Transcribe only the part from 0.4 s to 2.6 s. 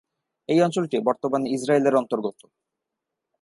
এই অঞ্চলটি বর্তমানে ইসরাইলের অন্তর্গত।